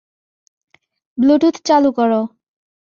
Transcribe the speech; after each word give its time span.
Bluetooth 1.17 1.55
চালু 1.67 1.89
করো। 1.97 2.21